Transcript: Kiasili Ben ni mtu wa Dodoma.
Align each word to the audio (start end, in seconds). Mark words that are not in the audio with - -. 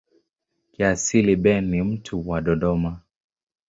Kiasili 0.71 1.35
Ben 1.35 1.69
ni 1.69 1.81
mtu 1.81 2.29
wa 2.29 2.41
Dodoma. 2.41 3.01